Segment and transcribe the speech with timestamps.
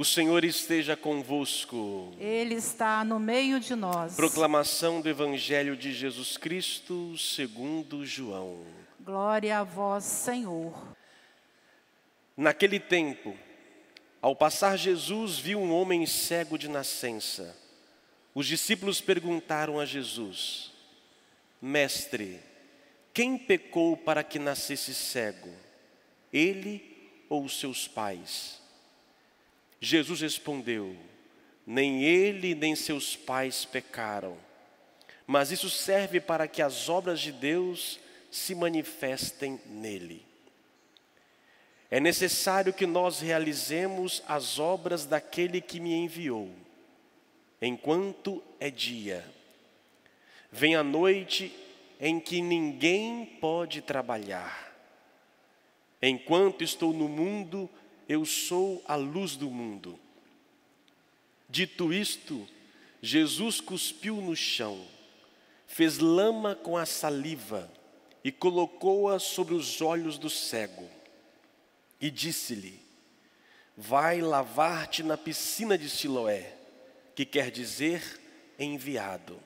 [0.00, 2.14] O Senhor esteja convosco.
[2.20, 4.14] Ele está no meio de nós.
[4.14, 8.64] Proclamação do Evangelho de Jesus Cristo, segundo João.
[9.00, 10.72] Glória a vós, Senhor.
[12.36, 13.36] Naquele tempo,
[14.22, 17.58] ao passar Jesus viu um homem cego de nascença.
[18.32, 20.70] Os discípulos perguntaram a Jesus:
[21.60, 22.38] Mestre,
[23.12, 25.50] quem pecou para que nascesse cego?
[26.32, 26.96] Ele
[27.28, 28.57] ou os seus pais?
[29.80, 30.96] Jesus respondeu:
[31.66, 34.36] Nem ele nem seus pais pecaram,
[35.26, 38.00] mas isso serve para que as obras de Deus
[38.30, 40.26] se manifestem nele.
[41.90, 46.50] É necessário que nós realizemos as obras daquele que me enviou,
[47.62, 49.24] enquanto é dia.
[50.50, 51.54] Vem a noite
[52.00, 54.66] em que ninguém pode trabalhar.
[56.00, 57.68] Enquanto estou no mundo,
[58.08, 59.98] eu sou a luz do mundo.
[61.48, 62.48] Dito isto,
[63.02, 64.82] Jesus cuspiu no chão,
[65.66, 67.70] fez lama com a saliva
[68.24, 70.88] e colocou-a sobre os olhos do cego.
[72.00, 72.80] E disse-lhe:
[73.76, 76.56] Vai lavar-te na piscina de Siloé,
[77.14, 78.20] que quer dizer
[78.58, 79.38] enviado.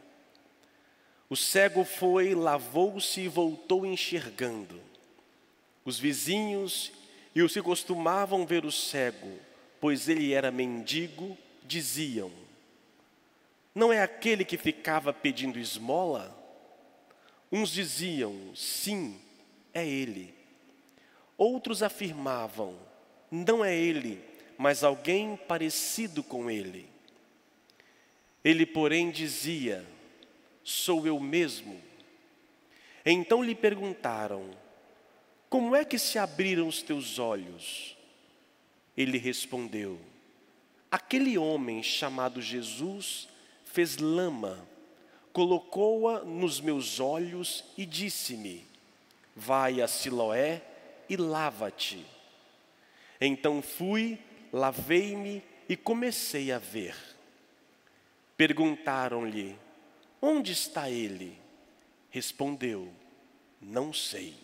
[1.28, 4.80] O cego foi, lavou-se e voltou enxergando.
[5.84, 6.92] Os vizinhos
[7.34, 9.38] e os que costumavam ver o cego,
[9.80, 12.30] pois ele era mendigo, diziam:
[13.74, 16.36] Não é aquele que ficava pedindo esmola?
[17.50, 19.20] Uns diziam: Sim,
[19.72, 20.34] é ele.
[21.36, 22.78] Outros afirmavam:
[23.30, 24.22] Não é ele,
[24.58, 26.88] mas alguém parecido com ele.
[28.44, 29.86] Ele, porém, dizia:
[30.62, 31.80] Sou eu mesmo.
[33.04, 34.50] Então lhe perguntaram:
[35.52, 37.94] Como é que se abriram os teus olhos?
[38.96, 40.00] Ele respondeu:
[40.90, 43.28] Aquele homem chamado Jesus
[43.66, 44.66] fez lama,
[45.30, 48.66] colocou-a nos meus olhos e disse-me:
[49.36, 50.62] Vai a Siloé
[51.06, 52.02] e lava-te.
[53.20, 54.18] Então fui,
[54.50, 56.96] lavei-me e comecei a ver.
[58.38, 59.54] Perguntaram-lhe:
[60.18, 61.38] Onde está ele?
[62.08, 62.90] Respondeu:
[63.60, 64.41] Não sei.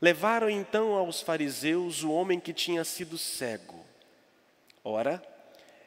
[0.00, 3.84] Levaram então aos fariseus o homem que tinha sido cego.
[4.84, 5.22] Ora,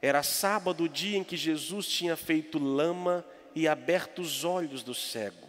[0.02, 4.94] era sábado o dia em que Jesus tinha feito lama e aberto os olhos do
[4.94, 5.48] cego.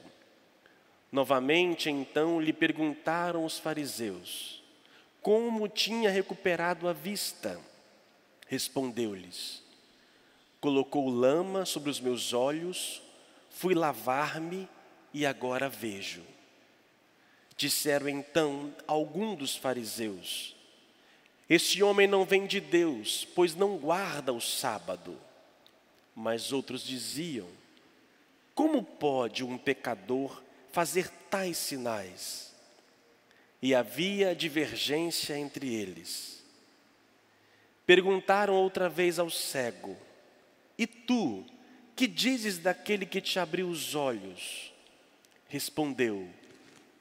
[1.10, 4.62] Novamente, então, lhe perguntaram os fariseus
[5.22, 7.58] como tinha recuperado a vista.
[8.48, 9.62] Respondeu-lhes:
[10.60, 13.00] colocou lama sobre os meus olhos,
[13.48, 14.68] fui lavar-me
[15.14, 16.22] e agora vejo.
[17.56, 20.56] Disseram então algum dos fariseus:
[21.48, 25.18] Este homem não vem de Deus, pois não guarda o sábado.
[26.14, 27.48] Mas outros diziam:
[28.54, 30.42] Como pode um pecador
[30.72, 32.52] fazer tais sinais?
[33.60, 36.42] E havia divergência entre eles.
[37.86, 39.96] Perguntaram outra vez ao cego:
[40.82, 41.44] e tu,
[41.94, 44.72] que dizes daquele que te abriu os olhos?
[45.48, 46.28] Respondeu: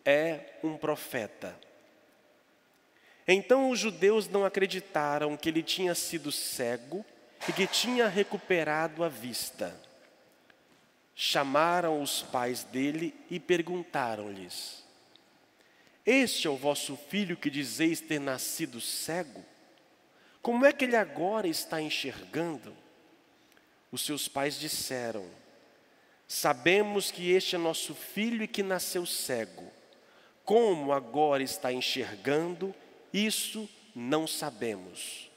[0.05, 1.57] É um profeta.
[3.27, 7.05] Então os judeus não acreditaram que ele tinha sido cego
[7.47, 9.79] e que tinha recuperado a vista.
[11.15, 14.83] Chamaram os pais dele e perguntaram-lhes:
[16.05, 19.45] Este é o vosso filho que dizeis ter nascido cego?
[20.41, 22.75] Como é que ele agora está enxergando?
[23.91, 25.25] Os seus pais disseram:
[26.27, 29.71] Sabemos que este é nosso filho e que nasceu cego.
[30.43, 32.73] Como agora está enxergando,
[33.13, 35.29] isso não sabemos.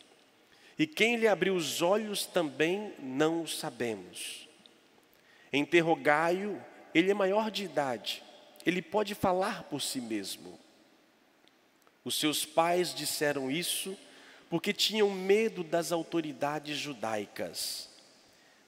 [0.78, 4.48] E quem lhe abriu os olhos também não o sabemos.
[5.52, 6.60] Interrogai-o,
[6.92, 8.22] ele é maior de idade,
[8.66, 10.58] ele pode falar por si mesmo.
[12.04, 13.96] Os seus pais disseram isso
[14.50, 17.88] porque tinham medo das autoridades judaicas.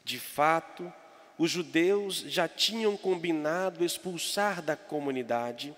[0.05, 0.93] De fato,
[1.39, 5.75] os judeus já tinham combinado expulsar da comunidade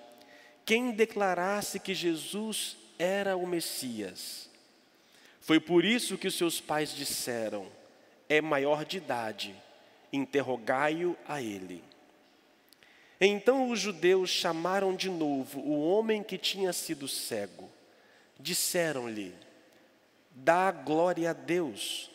[0.69, 4.51] quem declarasse que Jesus era o Messias.
[5.41, 7.67] Foi por isso que seus pais disseram:
[8.29, 9.57] é maior de idade,
[10.13, 11.83] interrogai-o a ele.
[13.19, 17.71] Então os judeus chamaram de novo o homem que tinha sido cego.
[18.39, 19.35] Disseram-lhe:
[20.31, 22.11] Dá glória a Deus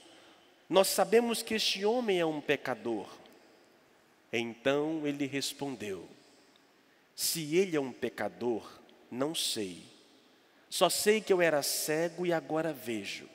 [0.73, 3.07] nós sabemos que este homem é um pecador.
[4.31, 6.07] Então ele respondeu:
[7.15, 8.68] Se ele é um pecador,
[9.10, 9.83] não sei.
[10.69, 13.30] Só sei que eu era cego e agora vejo.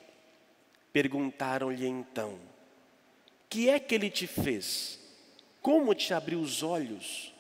[0.93, 2.39] Perguntaram-lhe então:
[3.49, 4.99] Que é que ele te fez?
[5.63, 7.33] Como te abriu os olhos?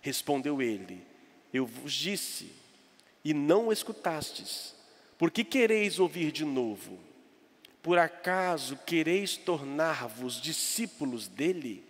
[0.00, 1.00] Respondeu ele:
[1.52, 2.52] Eu vos disse,
[3.24, 4.74] e não o escutastes.
[5.16, 6.98] Por que quereis ouvir de novo?
[7.82, 11.84] Por acaso quereis tornar-vos discípulos dele?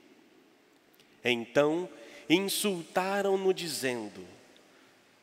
[1.25, 1.89] Então
[2.29, 4.27] insultaram-no, dizendo: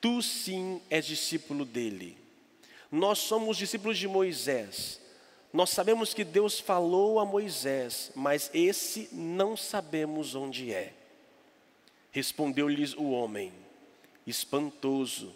[0.01, 2.17] Tu sim és discípulo dele.
[2.91, 4.99] Nós somos discípulos de Moisés.
[5.51, 10.93] Nós sabemos que Deus falou a Moisés, mas esse não sabemos onde é.
[12.11, 13.51] Respondeu-lhes o homem,
[14.25, 15.33] espantoso: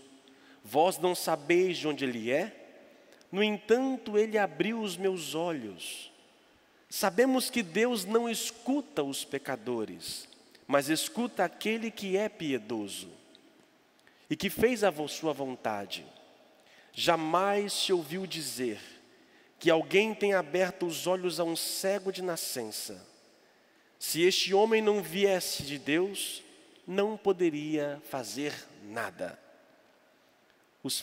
[0.64, 2.60] Vós não sabeis de onde ele é?
[3.32, 6.12] No entanto, ele abriu os meus olhos.
[6.88, 10.28] Sabemos que Deus não escuta os pecadores,
[10.68, 13.10] mas escuta aquele que é piedoso
[14.30, 16.06] e que fez a sua vontade.
[16.92, 18.80] Jamais se ouviu dizer
[19.60, 23.06] que alguém tenha aberto os olhos a um cego de nascença.
[23.98, 26.44] Se este homem não viesse de Deus,
[26.86, 29.40] não poderia fazer nada.
[30.84, 31.02] Os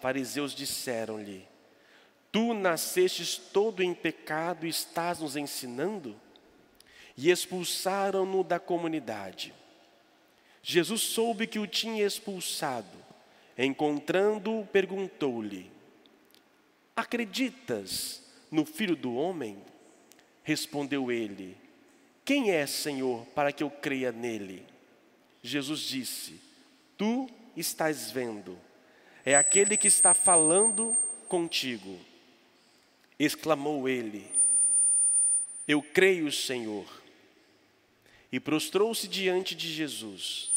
[0.00, 1.48] fariseus disseram-lhe:
[2.30, 6.14] Tu nascestes todo em pecado e estás nos ensinando?
[7.16, 9.52] E expulsaram-no da comunidade.
[10.62, 13.02] Jesus soube que o tinha expulsado.
[13.58, 15.70] Encontrando-o, perguntou-lhe:
[16.96, 19.58] Acreditas no filho do homem?
[20.42, 21.56] Respondeu ele:
[22.24, 24.64] Quem é, Senhor, para que eu creia nele?
[25.42, 26.40] Jesus disse:
[26.96, 28.56] Tu estás vendo,
[29.24, 30.96] é aquele que está falando
[31.28, 31.98] contigo.
[33.18, 34.26] Exclamou ele:
[35.66, 37.01] Eu creio, Senhor.
[38.32, 40.50] E prostrou-se diante de Jesus.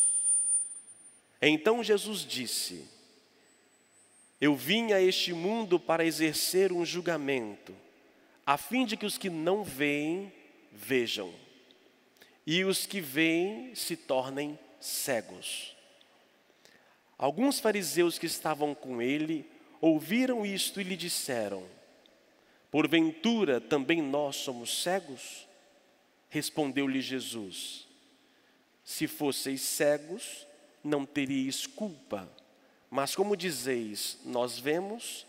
[1.42, 2.88] Então Jesus disse:
[4.40, 7.76] Eu vim a este mundo para exercer um julgamento,
[8.46, 10.32] a fim de que os que não veem,
[10.72, 11.34] vejam,
[12.48, 15.76] e os que veem se tornem cegos.
[17.18, 19.50] Alguns fariseus que estavam com ele
[19.82, 21.64] ouviram isto e lhe disseram:
[22.72, 25.45] Porventura também nós somos cegos?
[26.36, 27.88] Respondeu-lhe Jesus:
[28.84, 30.46] Se fosseis cegos,
[30.84, 32.30] não teríeis culpa.
[32.92, 35.26] Mas como dizeis, nós vemos,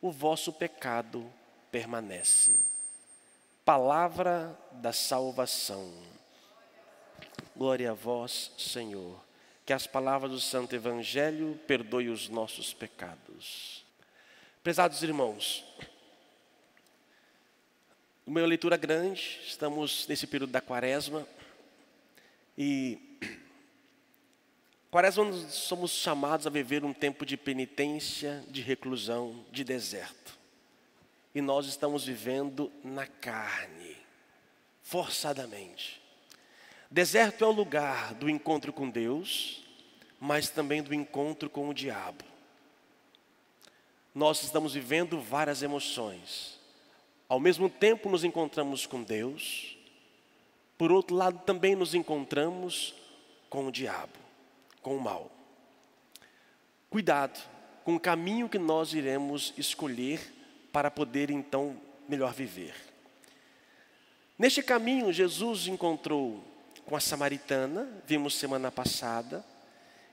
[0.00, 1.28] o vosso pecado
[1.72, 2.60] permanece.
[3.64, 5.92] Palavra da salvação.
[7.56, 9.20] Glória a vós, Senhor.
[9.64, 13.84] Que as palavras do Santo Evangelho perdoem os nossos pecados.
[14.62, 15.64] Prezados irmãos,
[18.26, 21.26] uma leitura grande, estamos nesse período da quaresma
[22.58, 22.98] e
[24.90, 30.36] Quaresma somos chamados a viver um tempo de penitência, de reclusão, de deserto.
[31.34, 33.96] E nós estamos vivendo na carne,
[34.82, 36.00] forçadamente.
[36.90, 39.64] Deserto é o lugar do encontro com Deus,
[40.18, 42.24] mas também do encontro com o diabo.
[44.14, 46.55] Nós estamos vivendo várias emoções.
[47.28, 49.76] Ao mesmo tempo nos encontramos com Deus,
[50.78, 52.94] por outro lado também nos encontramos
[53.48, 54.26] com o diabo
[54.86, 55.28] com o mal.
[56.88, 57.40] Cuidado
[57.82, 60.20] com o caminho que nós iremos escolher
[60.70, 61.76] para poder então
[62.08, 62.72] melhor viver.
[64.38, 66.40] Neste caminho, Jesus encontrou
[66.84, 69.44] com a samaritana, vimos semana passada,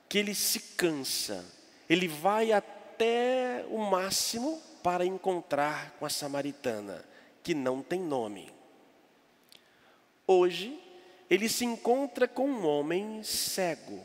[0.09, 1.45] que ele se cansa,
[1.87, 7.05] ele vai até o máximo para encontrar com a samaritana,
[7.43, 8.49] que não tem nome.
[10.25, 10.79] Hoje,
[11.29, 14.01] ele se encontra com um homem cego,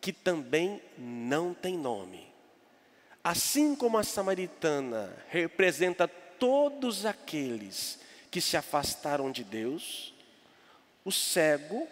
[0.00, 2.26] que também não tem nome.
[3.24, 7.98] Assim como a samaritana representa todos aqueles
[8.30, 10.14] que se afastaram de Deus,
[11.04, 11.88] o cego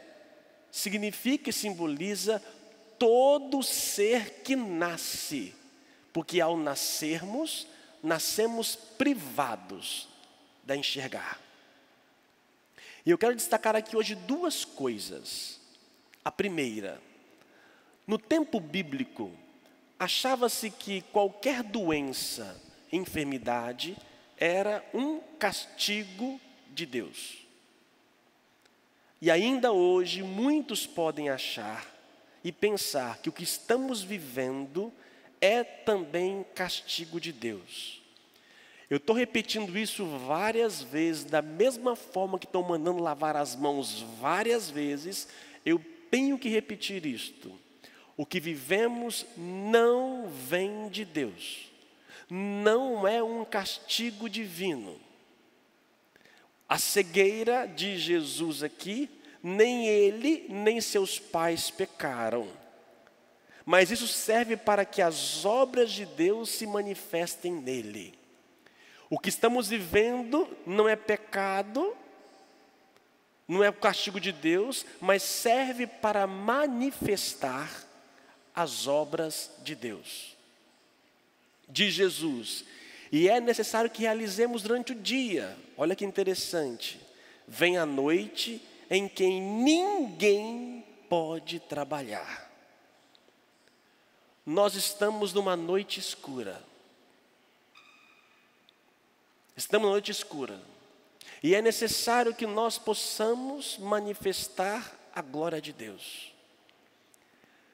[0.70, 2.40] significa e simboliza
[2.98, 5.52] todo ser que nasce,
[6.12, 7.66] porque ao nascermos,
[8.02, 10.13] nascemos privados
[10.66, 11.40] da enxergar.
[13.04, 15.60] E eu quero destacar aqui hoje duas coisas.
[16.24, 17.00] A primeira,
[18.06, 19.30] no tempo bíblico,
[19.98, 23.96] achava-se que qualquer doença, enfermidade,
[24.38, 26.40] era um castigo
[26.70, 27.38] de Deus.
[29.20, 31.86] E ainda hoje, muitos podem achar
[32.42, 34.92] e pensar que o que estamos vivendo
[35.40, 38.03] é também castigo de Deus.
[38.90, 44.04] Eu estou repetindo isso várias vezes, da mesma forma que estou mandando lavar as mãos
[44.20, 45.26] várias vezes,
[45.64, 47.50] eu tenho que repetir isto.
[48.16, 51.72] O que vivemos não vem de Deus,
[52.30, 55.00] não é um castigo divino.
[56.68, 59.10] A cegueira de Jesus aqui,
[59.42, 62.48] nem ele, nem seus pais pecaram.
[63.64, 68.14] Mas isso serve para que as obras de Deus se manifestem nele.
[69.10, 71.94] O que estamos vivendo não é pecado,
[73.46, 77.70] não é o castigo de Deus, mas serve para manifestar
[78.54, 80.36] as obras de Deus,
[81.68, 82.64] de Jesus.
[83.12, 85.56] E é necessário que realizemos durante o dia.
[85.76, 87.00] Olha que interessante.
[87.46, 92.50] Vem a noite em que ninguém pode trabalhar.
[94.46, 96.62] Nós estamos numa noite escura.
[99.56, 100.60] Estamos numa noite escura.
[101.42, 106.32] E é necessário que nós possamos manifestar a glória de Deus.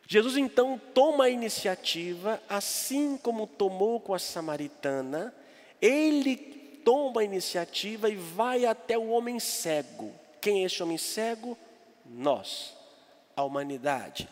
[0.07, 5.33] Jesus então toma a iniciativa, assim como tomou com a samaritana,
[5.81, 6.37] ele
[6.85, 10.13] toma a iniciativa e vai até o homem cego.
[10.41, 11.57] Quem é esse homem cego?
[12.05, 12.75] Nós,
[13.37, 14.29] a humanidade,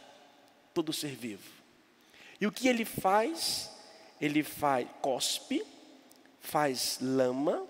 [0.74, 1.48] todo ser vivo.
[2.40, 3.70] E o que ele faz?
[4.20, 5.64] Ele faz cospe,
[6.40, 7.66] faz lama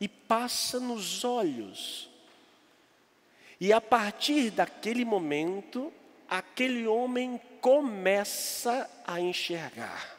[0.00, 2.08] e passa nos olhos.
[3.60, 5.92] E a partir daquele momento,
[6.28, 10.18] aquele homem começa a enxergar.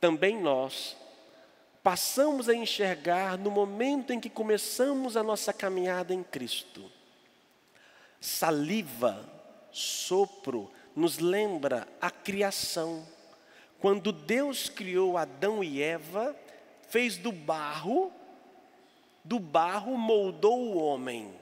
[0.00, 0.96] Também nós
[1.82, 6.90] passamos a enxergar no momento em que começamos a nossa caminhada em Cristo.
[8.20, 9.28] Saliva,
[9.70, 13.06] sopro, nos lembra a criação.
[13.82, 16.36] Quando Deus criou Adão e Eva,
[16.88, 18.12] fez do barro,
[19.24, 21.34] do barro moldou o homem.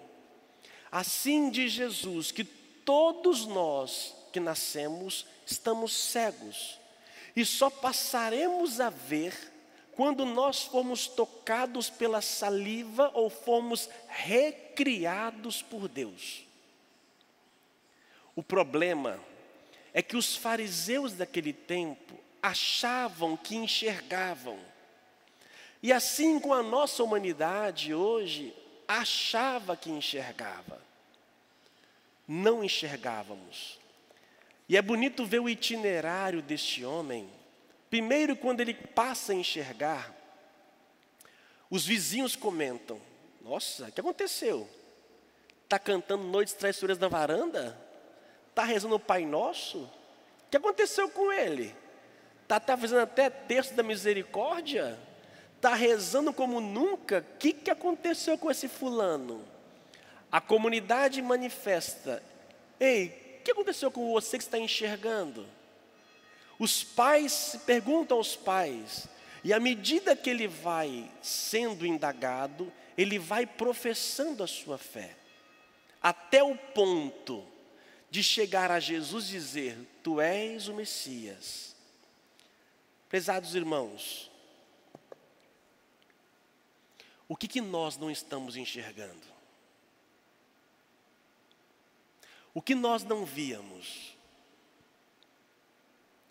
[0.90, 6.80] Assim diz Jesus que todos nós que nascemos estamos cegos
[7.36, 9.34] e só passaremos a ver
[9.92, 16.46] quando nós formos tocados pela saliva ou formos recriados por Deus.
[18.34, 19.20] O problema
[19.92, 24.58] é que os fariseus daquele tempo achavam que enxergavam.
[25.82, 28.54] E assim com a nossa humanidade hoje,
[28.86, 30.80] achava que enxergava.
[32.26, 33.78] Não enxergávamos.
[34.68, 37.28] E é bonito ver o itinerário deste homem.
[37.88, 40.14] Primeiro, quando ele passa a enxergar,
[41.68, 43.00] os vizinhos comentam:
[43.40, 44.68] Nossa, o que aconteceu?
[45.64, 47.76] Está cantando noites traiçoeiras na varanda?
[48.48, 49.78] Está rezando o Pai Nosso?
[49.78, 51.74] O que aconteceu com ele?
[52.50, 54.98] Está tá fazendo até terço da misericórdia?
[55.54, 59.46] está rezando como nunca, o que, que aconteceu com esse fulano?
[60.32, 62.20] A comunidade manifesta:
[62.80, 65.46] Ei, o que aconteceu com você que está enxergando?
[66.58, 69.06] Os pais perguntam aos pais,
[69.44, 75.14] e à medida que ele vai sendo indagado, ele vai professando a sua fé,
[76.02, 77.44] até o ponto
[78.10, 81.69] de chegar a Jesus dizer: Tu és o Messias.
[83.10, 84.30] Prezados irmãos,
[87.26, 89.26] o que, que nós não estamos enxergando?
[92.54, 94.16] O que nós não víamos?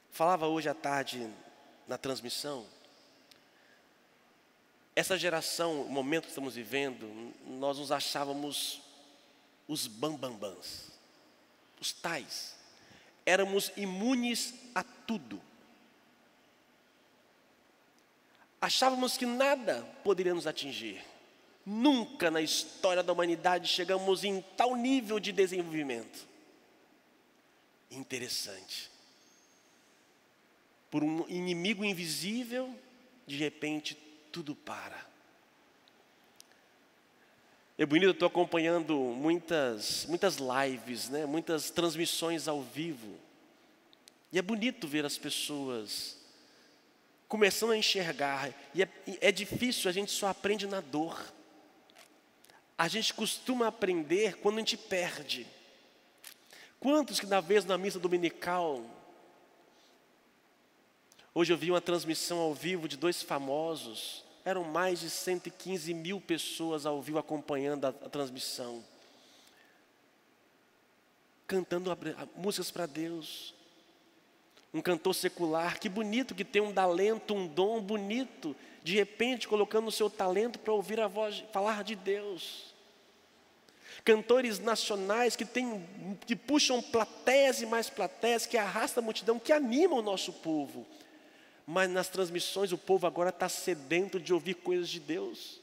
[0.10, 1.30] Falava hoje à tarde
[1.86, 2.66] na transmissão.
[4.96, 8.82] Essa geração, o momento que estamos vivendo, nós nos achávamos
[9.68, 10.92] os bambambãs,
[11.78, 12.56] os tais.
[13.26, 15.49] Éramos imunes a tudo.
[18.62, 21.02] Achávamos que nada poderia nos atingir.
[21.66, 26.28] Nunca na história da humanidade chegamos em tal nível de desenvolvimento.
[27.92, 28.90] Interessante.
[30.92, 32.74] Por um inimigo invisível,
[33.26, 33.98] de repente
[34.32, 35.08] tudo para.
[37.78, 43.16] É bonito, eu estou acompanhando muitas, muitas lives, né, muitas transmissões ao vivo.
[44.34, 46.19] E é bonito ver as pessoas
[47.30, 48.52] começando a enxergar.
[48.74, 48.90] E é,
[49.22, 51.32] é difícil, a gente só aprende na dor.
[52.76, 55.46] A gente costuma aprender quando a gente perde.
[56.80, 58.84] Quantos que na vez na missa dominical,
[61.34, 66.20] hoje eu vi uma transmissão ao vivo de dois famosos, eram mais de 115 mil
[66.20, 68.84] pessoas ao vivo acompanhando a, a transmissão,
[71.46, 73.54] cantando a, a, músicas para Deus,
[74.74, 79.88] um cantor secular, que bonito que tem um talento, um dom bonito, de repente colocando
[79.88, 82.74] o seu talento para ouvir a voz falar de Deus.
[84.04, 85.86] Cantores nacionais que tem,
[86.26, 90.86] que puxam plateias e mais plateias, que arrastam a multidão, que animam o nosso povo.
[91.66, 95.60] Mas nas transmissões o povo agora está sedento de ouvir coisas de Deus.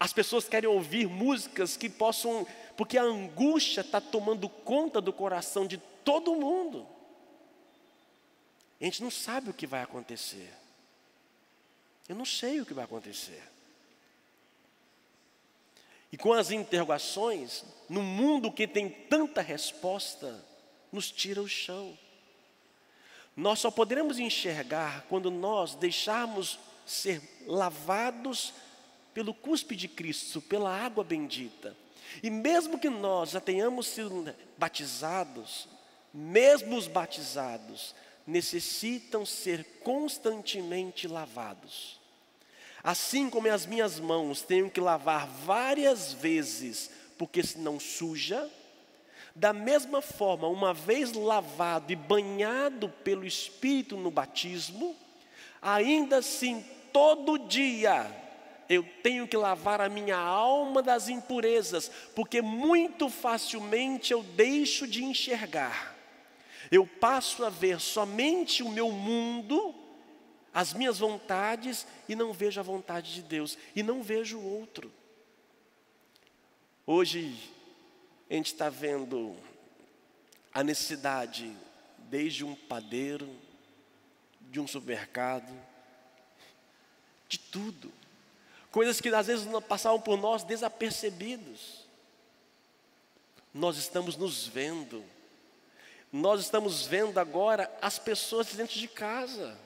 [0.00, 2.46] As pessoas querem ouvir músicas que possam,
[2.76, 6.93] porque a angústia está tomando conta do coração de todo mundo.
[8.84, 10.52] A gente não sabe o que vai acontecer.
[12.06, 13.42] Eu não sei o que vai acontecer.
[16.12, 20.38] E com as interrogações, no mundo que tem tanta resposta,
[20.92, 21.98] nos tira o chão.
[23.34, 28.52] Nós só poderemos enxergar quando nós deixarmos ser lavados
[29.14, 31.74] pelo cuspe de Cristo, pela água bendita.
[32.22, 35.66] E mesmo que nós já tenhamos sido batizados,
[36.12, 37.94] mesmo os batizados
[38.26, 42.00] necessitam ser constantemente lavados.
[42.82, 48.50] Assim como as minhas mãos tenho que lavar várias vezes, porque senão suja,
[49.34, 54.94] da mesma forma, uma vez lavado e banhado pelo Espírito no batismo,
[55.60, 58.06] ainda assim, todo dia,
[58.68, 65.02] eu tenho que lavar a minha alma das impurezas, porque muito facilmente eu deixo de
[65.02, 65.93] enxergar.
[66.70, 69.74] Eu passo a ver somente o meu mundo
[70.54, 74.90] as minhas vontades e não vejo a vontade de Deus, e não vejo o outro.
[76.86, 77.36] Hoje,
[78.30, 79.36] a gente está vendo
[80.52, 81.52] a necessidade,
[81.98, 83.28] desde um padeiro,
[84.42, 85.52] de um supermercado,
[87.28, 87.92] de tudo.
[88.70, 91.84] Coisas que às vezes passavam por nós desapercebidos.
[93.52, 95.04] Nós estamos nos vendo.
[96.16, 99.58] Nós estamos vendo agora as pessoas dentro de casa.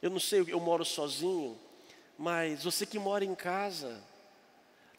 [0.00, 1.58] Eu não sei, eu moro sozinho,
[2.16, 4.00] mas você que mora em casa,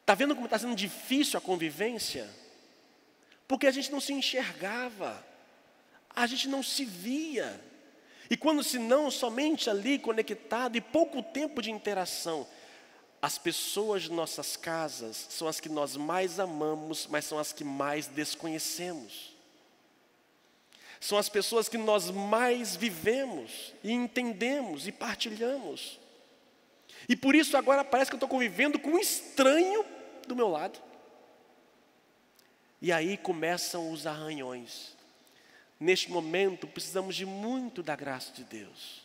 [0.01, 2.29] está vendo como está sendo difícil a convivência?
[3.47, 5.25] Porque a gente não se enxergava,
[6.09, 7.57] a gente não se via.
[8.29, 12.45] E quando se não, somente ali conectado e pouco tempo de interação.
[13.21, 17.63] As pessoas de nossas casas são as que nós mais amamos, mas são as que
[17.63, 19.30] mais desconhecemos
[21.01, 25.99] são as pessoas que nós mais vivemos e entendemos e partilhamos.
[27.09, 29.83] E por isso agora parece que eu estou convivendo com um estranho
[30.27, 30.79] do meu lado.
[32.79, 34.95] E aí começam os arranhões.
[35.79, 39.01] Neste momento precisamos de muito da graça de Deus,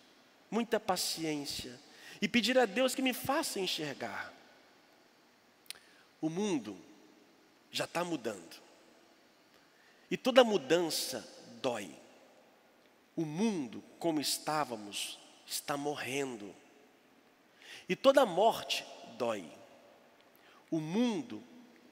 [0.50, 1.80] muita paciência
[2.20, 4.35] e pedir a Deus que me faça enxergar.
[6.20, 6.76] O mundo
[7.70, 8.61] já está mudando.
[10.11, 11.26] E toda mudança
[11.61, 11.90] dói.
[13.14, 16.55] O mundo, como estávamos, está morrendo.
[17.88, 18.85] E toda morte
[19.16, 19.45] dói.
[20.71, 21.42] O mundo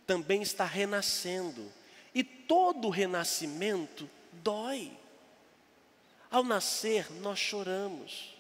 [0.06, 1.72] também está renascendo.
[2.14, 4.92] E todo renascimento dói.
[6.30, 8.34] Ao nascer, nós choramos.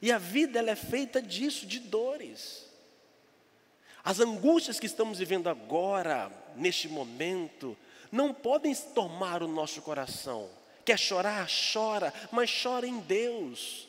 [0.00, 2.66] E a vida ela é feita disso, de dores.
[4.04, 7.76] As angústias que estamos vivendo agora, neste momento,
[8.12, 10.50] não podem tomar o nosso coração.
[10.84, 11.48] Quer chorar?
[11.72, 13.88] Chora, mas chora em Deus.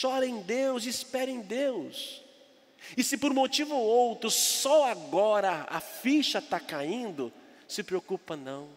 [0.00, 2.22] Chora em Deus, espera em Deus.
[2.96, 7.32] E se por motivo ou outro, só agora a ficha está caindo,
[7.66, 8.68] se preocupa não.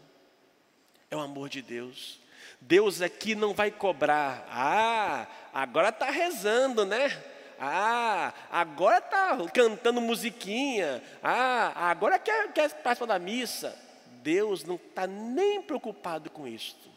[1.12, 2.20] É o amor de Deus.
[2.60, 4.48] Deus aqui não vai cobrar.
[4.50, 7.22] Ah, agora está rezando, né?
[7.60, 11.04] Ah, agora está cantando musiquinha.
[11.22, 13.87] Ah, agora quer, quer participar da missa.
[14.28, 16.90] Deus não está nem preocupado com isto.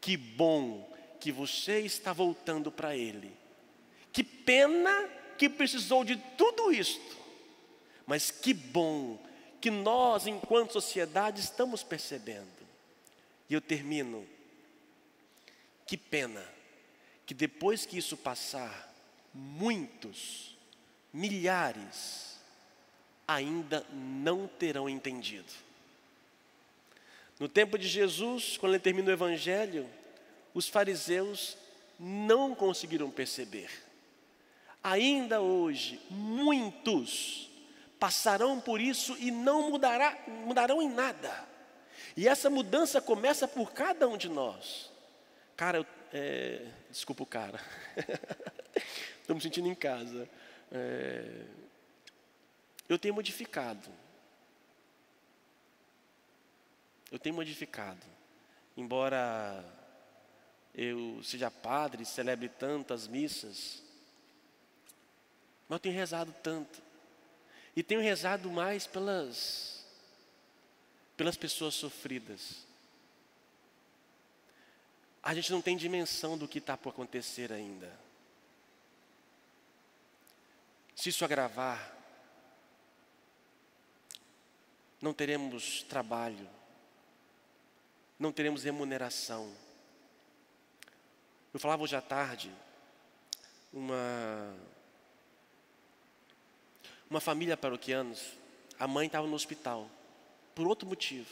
[0.00, 3.32] Que bom que você está voltando para Ele.
[4.12, 7.16] Que pena que precisou de tudo isto.
[8.06, 9.18] Mas que bom
[9.60, 12.46] que nós, enquanto sociedade, estamos percebendo.
[13.50, 14.24] E eu termino.
[15.88, 16.48] Que pena
[17.26, 18.94] que depois que isso passar,
[19.34, 20.56] muitos,
[21.12, 22.38] milhares,
[23.26, 25.66] ainda não terão entendido.
[27.38, 29.88] No tempo de Jesus, quando ele termina o evangelho,
[30.52, 31.56] os fariseus
[31.98, 33.70] não conseguiram perceber.
[34.82, 37.50] Ainda hoje, muitos
[37.98, 41.46] passarão por isso e não mudará, mudarão em nada.
[42.16, 44.90] E essa mudança começa por cada um de nós.
[45.56, 47.60] Cara, eu, é, desculpa o cara,
[49.20, 50.28] estou me sentindo em casa.
[50.72, 51.44] É,
[52.88, 53.88] eu tenho modificado
[57.10, 58.04] eu tenho modificado.
[58.76, 59.64] Embora
[60.74, 63.82] eu seja padre, celebre tantas missas,
[65.68, 66.80] mas eu tenho rezado tanto.
[67.74, 69.84] E tenho rezado mais pelas,
[71.16, 72.66] pelas pessoas sofridas.
[75.22, 77.92] A gente não tem dimensão do que está por acontecer ainda.
[80.94, 81.96] Se isso agravar,
[85.00, 86.48] não teremos trabalho,
[88.18, 89.52] não teremos remuneração.
[91.54, 92.52] Eu falava hoje à tarde,
[93.72, 94.56] uma,
[97.08, 98.32] uma família paroquianos,
[98.78, 99.88] a mãe estava no hospital,
[100.54, 101.30] por outro motivo.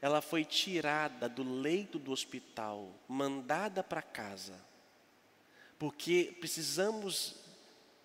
[0.00, 4.54] Ela foi tirada do leito do hospital, mandada para casa,
[5.78, 7.34] porque precisamos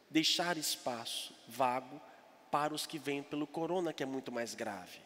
[0.09, 2.01] deixar espaço vago
[2.49, 4.99] para os que vêm pelo corona, que é muito mais grave.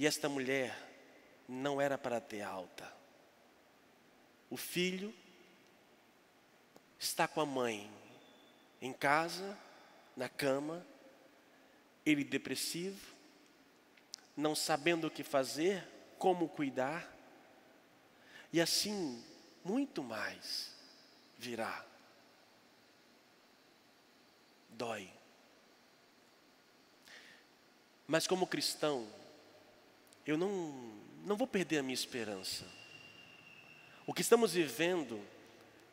[0.00, 0.74] E esta mulher
[1.46, 2.90] não era para ter alta.
[4.48, 5.14] O filho
[6.98, 7.92] está com a mãe
[8.80, 9.58] em casa,
[10.16, 10.86] na cama,
[12.06, 13.14] ele depressivo,
[14.34, 15.86] não sabendo o que fazer,
[16.18, 17.06] como cuidar,
[18.50, 19.22] e assim
[19.62, 20.74] muito mais
[21.36, 21.84] virá.
[24.70, 25.12] Dói.
[28.08, 29.06] Mas como cristão,
[30.30, 30.92] eu não,
[31.24, 32.64] não vou perder a minha esperança.
[34.06, 35.20] O que estamos vivendo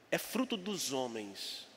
[0.09, 1.67] é fruto dos homens,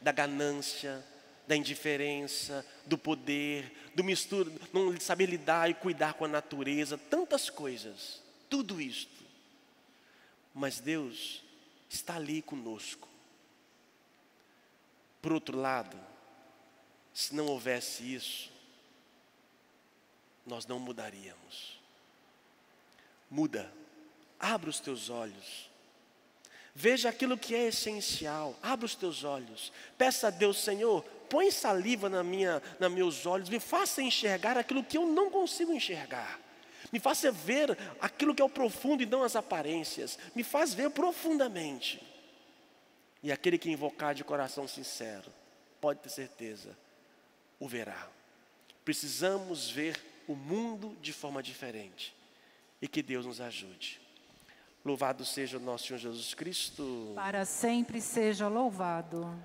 [0.00, 1.04] da ganância,
[1.46, 7.50] da indiferença, do poder, do mistura, não saber lidar e cuidar com a natureza, tantas
[7.50, 9.22] coisas, tudo isto.
[10.54, 11.42] Mas Deus
[11.88, 13.08] está ali conosco.
[15.20, 15.96] Por outro lado,
[17.12, 18.50] se não houvesse isso,
[20.46, 21.81] nós não mudaríamos.
[23.32, 23.72] Muda,
[24.38, 25.72] abra os teus olhos
[26.74, 28.56] Veja aquilo que é essencial.
[28.62, 29.72] Abra os teus olhos.
[29.98, 33.48] Peça a Deus, Senhor, põe saliva na minha, nos meus olhos.
[33.48, 36.40] Me faça enxergar aquilo que eu não consigo enxergar.
[36.90, 40.18] Me faça ver aquilo que é o profundo e não as aparências.
[40.34, 42.02] Me faz ver profundamente.
[43.22, 45.30] E aquele que invocar de coração sincero,
[45.80, 46.76] pode ter certeza,
[47.60, 48.08] o verá.
[48.84, 52.14] Precisamos ver o mundo de forma diferente.
[52.82, 54.02] E que Deus nos ajude.
[54.84, 57.12] Louvado seja o nosso Senhor Jesus Cristo.
[57.14, 59.42] Para sempre seja louvado.